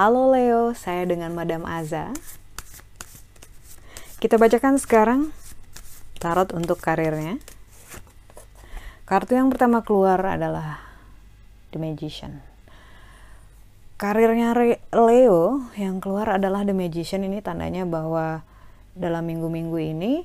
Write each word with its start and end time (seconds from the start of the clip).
Halo 0.00 0.32
Leo, 0.32 0.72
saya 0.72 1.04
dengan 1.04 1.36
Madam 1.36 1.68
Aza. 1.68 2.16
Kita 4.16 4.40
bacakan 4.40 4.80
sekarang 4.80 5.32
tarot 6.16 6.56
untuk 6.56 6.80
karirnya. 6.80 7.36
Kartu 9.04 9.36
yang 9.36 9.52
pertama 9.52 9.84
keluar 9.84 10.20
adalah 10.24 10.80
The 11.72 11.80
Magician. 11.80 12.40
Karirnya 14.00 14.56
Leo 14.92 15.68
yang 15.76 16.00
keluar 16.00 16.36
adalah 16.40 16.64
The 16.64 16.72
Magician 16.72 17.24
ini 17.24 17.44
tandanya 17.44 17.84
bahwa 17.84 18.40
dalam 18.96 19.28
minggu-minggu 19.28 19.76
ini 19.76 20.24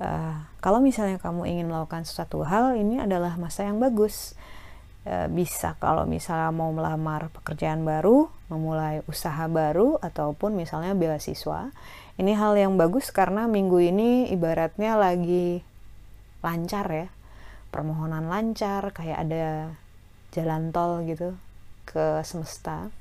uh, 0.00 0.36
kalau 0.64 0.80
misalnya 0.82 1.20
kamu 1.20 1.46
ingin 1.46 1.66
melakukan 1.68 2.08
sesuatu 2.08 2.42
hal 2.42 2.74
ini 2.74 2.98
adalah 2.98 3.36
masa 3.36 3.68
yang 3.68 3.78
bagus. 3.78 4.34
Uh, 5.00 5.32
bisa 5.32 5.80
kalau 5.80 6.04
misalnya 6.04 6.52
mau 6.52 6.68
melamar 6.76 7.32
pekerjaan 7.32 7.88
baru 7.88 8.28
memulai 8.52 9.00
usaha 9.08 9.48
baru 9.48 9.96
ataupun 9.96 10.52
misalnya 10.52 10.92
beasiswa 10.92 11.72
ini 12.20 12.36
hal 12.36 12.52
yang 12.52 12.76
bagus 12.76 13.08
karena 13.08 13.48
minggu 13.48 13.80
ini 13.80 14.28
ibaratnya 14.28 15.00
lagi 15.00 15.64
lancar 16.44 16.84
ya. 16.92 17.08
Permohonan 17.72 18.28
lancar 18.28 18.92
kayak 18.92 19.24
ada 19.24 19.72
jalan 20.36 20.68
tol 20.68 21.00
gitu 21.08 21.32
ke 21.88 22.20
semesta 22.20 22.92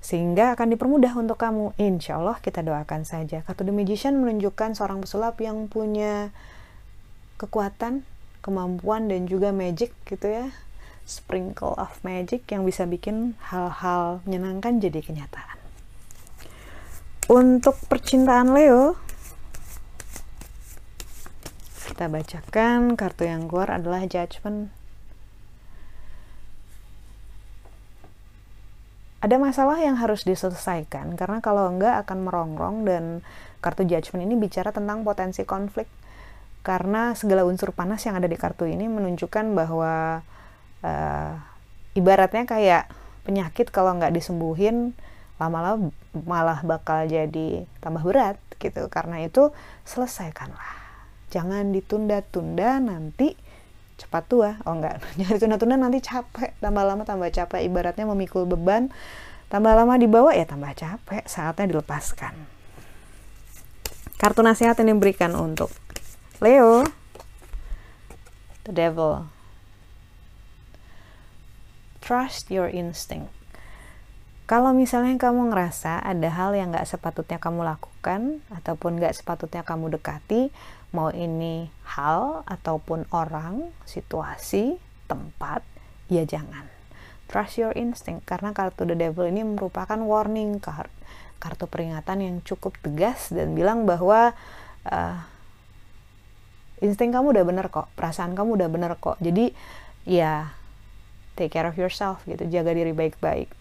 sehingga 0.00 0.56
akan 0.56 0.74
dipermudah 0.74 1.12
untuk 1.14 1.36
kamu. 1.36 1.76
Insya 1.76 2.16
Allah 2.16 2.40
kita 2.40 2.64
doakan 2.64 3.04
saja. 3.04 3.44
Kartu 3.44 3.68
The 3.68 3.72
Magician 3.72 4.20
menunjukkan 4.24 4.74
seorang 4.74 5.04
pesulap 5.04 5.36
yang 5.44 5.68
punya 5.68 6.32
kekuatan 7.36 8.08
kemampuan 8.40 9.12
dan 9.12 9.28
juga 9.28 9.52
magic 9.52 9.92
gitu 10.08 10.26
ya. 10.26 10.48
Sprinkle 11.04 11.76
of 11.76 12.00
magic 12.00 12.48
yang 12.48 12.64
bisa 12.64 12.88
bikin 12.88 13.36
hal-hal 13.52 14.24
menyenangkan 14.24 14.80
jadi 14.80 15.04
kenyataan. 15.04 15.58
Untuk 17.30 17.78
percintaan 17.86 18.56
Leo 18.56 18.98
kita 21.90 22.08
bacakan 22.08 22.96
kartu 22.96 23.28
yang 23.28 23.44
keluar 23.44 23.76
adalah 23.76 24.08
judgment 24.08 24.72
ada 29.20 29.36
masalah 29.36 29.76
yang 29.84 30.00
harus 30.00 30.24
diselesaikan 30.24 31.12
karena 31.12 31.44
kalau 31.44 31.68
enggak 31.68 32.08
akan 32.08 32.24
merongrong 32.24 32.88
dan 32.88 33.20
kartu 33.60 33.84
judgment 33.84 34.24
ini 34.24 34.34
bicara 34.40 34.72
tentang 34.72 35.04
potensi 35.04 35.44
konflik. 35.44 35.86
Karena 36.60 37.16
segala 37.16 37.48
unsur 37.48 37.72
panas 37.72 38.04
yang 38.04 38.20
ada 38.20 38.28
di 38.28 38.36
kartu 38.36 38.68
ini 38.68 38.84
menunjukkan 38.84 39.56
bahwa 39.56 40.20
uh, 40.84 41.32
ibaratnya 41.96 42.44
kayak 42.44 42.84
penyakit 43.24 43.72
kalau 43.72 43.96
nggak 43.96 44.12
disembuhin 44.12 44.92
lama-lama 45.40 45.88
malah 46.12 46.60
bakal 46.60 47.08
jadi 47.08 47.64
tambah 47.80 48.04
berat 48.04 48.36
gitu. 48.60 48.88
Karena 48.92 49.24
itu 49.24 49.52
selesaikanlah. 49.88 50.80
Jangan 51.32 51.72
ditunda-tunda 51.72 52.76
nanti 52.80 53.36
cepat 54.00 54.24
tua. 54.26 54.56
Oh 54.64 54.72
enggak. 54.72 55.04
Jangan 55.20 55.36
ditunda-tunda 55.36 55.76
nanti 55.76 56.00
capek. 56.00 56.56
Tambah 56.58 56.84
lama 56.84 57.02
tambah 57.04 57.28
capek. 57.28 57.60
Ibaratnya 57.68 58.08
memikul 58.08 58.48
beban. 58.48 58.88
Tambah 59.52 59.72
lama 59.76 59.94
dibawa 60.00 60.32
ya 60.32 60.48
tambah 60.48 60.72
capek. 60.72 61.28
Saatnya 61.28 61.68
dilepaskan. 61.68 62.32
Kartu 64.16 64.40
nasihat 64.44 64.76
ini 64.80 64.92
diberikan 64.92 65.32
untuk 65.36 65.72
Leo. 66.40 66.88
The 68.64 68.72
devil. 68.72 69.28
Trust 72.00 72.48
your 72.48 72.68
instinct 72.68 73.39
kalau 74.50 74.74
misalnya 74.74 75.14
kamu 75.14 75.54
ngerasa 75.54 76.02
ada 76.02 76.26
hal 76.26 76.58
yang 76.58 76.74
gak 76.74 76.82
sepatutnya 76.82 77.38
kamu 77.38 77.62
lakukan 77.62 78.42
ataupun 78.50 78.98
gak 78.98 79.14
sepatutnya 79.14 79.62
kamu 79.62 79.94
dekati, 79.94 80.50
mau 80.90 81.14
ini 81.14 81.70
hal 81.86 82.42
ataupun 82.50 83.06
orang, 83.14 83.70
situasi, 83.86 84.74
tempat, 85.06 85.62
ya 86.10 86.26
jangan. 86.26 86.66
Trust 87.30 87.62
your 87.62 87.70
instinct 87.78 88.26
karena 88.26 88.50
kartu 88.50 88.82
The 88.82 88.98
Devil 88.98 89.30
ini 89.30 89.46
merupakan 89.46 90.02
warning 90.02 90.58
card, 90.58 90.90
kartu 91.38 91.70
peringatan 91.70 92.18
yang 92.18 92.36
cukup 92.42 92.74
tegas 92.82 93.30
dan 93.30 93.54
bilang 93.54 93.86
bahwa 93.86 94.34
uh, 94.90 95.16
insting 96.82 97.14
kamu 97.14 97.38
udah 97.38 97.46
bener 97.46 97.70
kok, 97.70 97.86
perasaan 97.94 98.34
kamu 98.34 98.58
udah 98.58 98.66
bener 98.66 98.98
kok. 98.98 99.14
Jadi 99.22 99.54
ya 100.10 100.50
take 101.38 101.54
care 101.54 101.70
of 101.70 101.78
yourself 101.78 102.26
gitu, 102.26 102.50
jaga 102.50 102.74
diri 102.74 102.90
baik-baik 102.90 103.59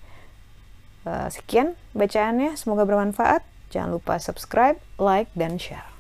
sekian 1.05 1.75
bacaannya, 1.93 2.55
semoga 2.55 2.87
bermanfaat. 2.87 3.43
Jangan 3.69 4.01
lupa 4.01 4.17
subscribe, 4.17 4.81
like, 4.97 5.29
dan 5.37 5.61
share. 5.61 5.98